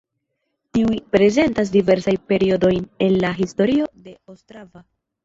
[0.77, 4.83] Tiuj prezentis diversajn periodojn el la historio de Ostrava.